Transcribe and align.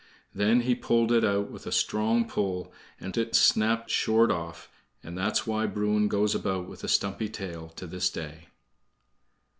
Then 0.33 0.61
he 0.61 0.73
pulled 0.73 1.11
it 1.11 1.23
out 1.23 1.51
with 1.51 1.67
a 1.67 1.71
strong 1.71 2.27
pull, 2.27 2.73
and 2.99 3.15
it 3.15 3.35
snapped 3.35 3.91
short 3.91 4.31
off, 4.31 4.67
and 5.03 5.15
that's 5.15 5.45
why 5.45 5.67
Bruin 5.67 6.07
goes 6.07 6.33
about 6.33 6.67
with 6.67 6.83
a 6.83 6.87
stumpy 6.87 7.29
tail 7.29 7.69
to 7.75 7.85
this 7.85 8.09
day! 8.09 8.47